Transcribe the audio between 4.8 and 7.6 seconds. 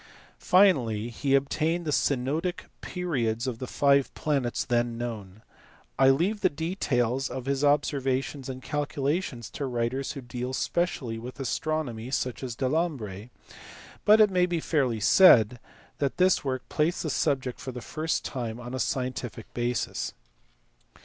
known. I leave the details of